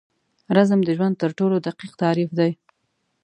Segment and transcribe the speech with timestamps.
[0.57, 2.51] رزم د ژوند تر ټولو دقیق تعریف دی.